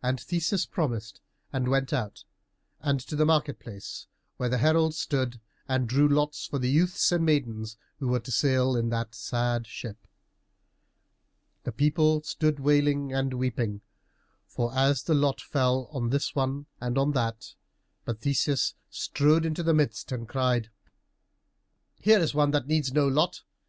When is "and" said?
0.00-0.20, 1.52-1.66, 2.78-3.00, 5.66-5.88, 7.10-7.24, 13.12-13.34, 16.80-16.96, 20.12-20.28